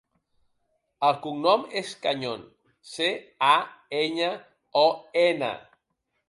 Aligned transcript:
El 1.09 1.17
cognom 1.25 1.65
és 1.81 1.91
Cañon: 2.05 2.41
ce, 2.93 3.11
a, 3.51 3.53
enya, 4.01 4.31
o, 4.83 4.85
ena. 5.27 5.53